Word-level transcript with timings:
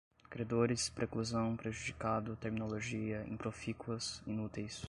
credores, 0.31 0.89
preclusão, 0.89 1.55
prejudicado, 1.55 2.35
terminologia, 2.35 3.23
improfícuas, 3.29 4.19
inúteis 4.25 4.79